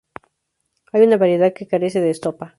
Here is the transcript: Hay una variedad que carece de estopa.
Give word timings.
Hay 0.93 1.03
una 1.03 1.17
variedad 1.17 1.53
que 1.53 1.67
carece 1.67 2.01
de 2.01 2.09
estopa. 2.09 2.49